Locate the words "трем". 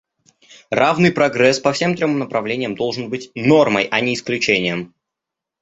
1.95-2.17